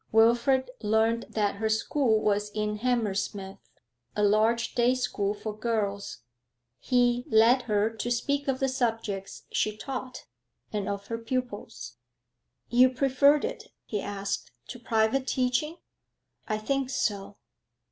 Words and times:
Wilfrid 0.11 0.71
learned 0.81 1.27
that 1.29 1.57
her 1.57 1.69
school 1.69 2.21
was 2.21 2.49
in 2.55 2.77
Hammersmith, 2.77 3.59
a 4.15 4.23
large 4.23 4.73
day 4.73 4.95
school 4.95 5.35
for 5.35 5.55
girls; 5.55 6.23
he 6.79 7.23
led 7.29 7.61
her 7.69 7.87
to 7.91 8.09
speak 8.09 8.47
of 8.47 8.59
the 8.59 8.67
subjects 8.67 9.43
she 9.51 9.77
taught, 9.77 10.25
and 10.73 10.89
of 10.89 11.05
her 11.05 11.19
pupils. 11.19 11.97
'You 12.67 12.89
prefer 12.89 13.35
it,' 13.35 13.71
he 13.85 14.01
asked, 14.01 14.49
'to 14.69 14.79
private 14.79 15.27
teaching?' 15.27 15.77
'I 16.47 16.57
think 16.57 16.89
so.' 16.89 17.37